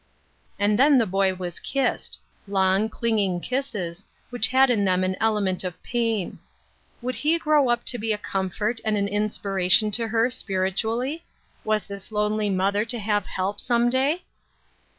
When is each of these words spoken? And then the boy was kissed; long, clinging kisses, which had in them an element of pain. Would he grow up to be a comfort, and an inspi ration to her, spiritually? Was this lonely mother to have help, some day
And 0.57 0.79
then 0.79 0.97
the 0.97 1.05
boy 1.05 1.35
was 1.35 1.59
kissed; 1.59 2.19
long, 2.47 2.89
clinging 2.89 3.39
kisses, 3.39 4.03
which 4.31 4.47
had 4.47 4.71
in 4.71 4.83
them 4.83 5.03
an 5.03 5.15
element 5.19 5.63
of 5.63 5.79
pain. 5.83 6.39
Would 7.03 7.13
he 7.17 7.37
grow 7.37 7.69
up 7.69 7.85
to 7.85 7.99
be 7.99 8.11
a 8.11 8.17
comfort, 8.17 8.81
and 8.83 8.97
an 8.97 9.07
inspi 9.07 9.53
ration 9.53 9.91
to 9.91 10.07
her, 10.07 10.31
spiritually? 10.31 11.23
Was 11.63 11.85
this 11.85 12.11
lonely 12.11 12.49
mother 12.49 12.83
to 12.83 12.97
have 12.97 13.27
help, 13.27 13.59
some 13.59 13.91
day 13.91 14.23